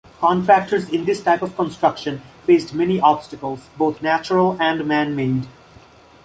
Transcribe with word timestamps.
Contractors 0.19 0.89
in 0.89 1.05
this 1.05 1.21
type 1.21 1.43
of 1.43 1.55
construction 1.55 2.23
faced 2.47 2.73
many 2.73 2.99
obstacles, 2.99 3.69
both 3.77 4.01
natural 4.01 4.57
and 4.59 4.83
man-made. 4.87 5.45